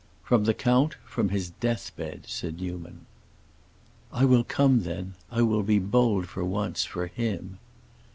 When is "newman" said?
2.59-3.05